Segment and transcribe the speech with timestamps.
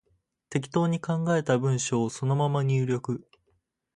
[0.49, 3.23] 適当に考えた文章をそのまま入力